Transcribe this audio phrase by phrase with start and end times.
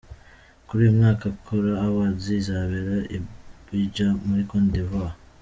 [0.65, 5.15] Kuri uyu mwaka Kora Awards izabera i Abidjan muri Côte d’Ivoire.